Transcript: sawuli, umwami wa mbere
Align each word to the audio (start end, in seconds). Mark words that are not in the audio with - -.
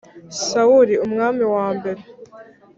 sawuli, 0.47 0.93
umwami 1.05 1.43
wa 1.55 1.67
mbere 1.77 2.01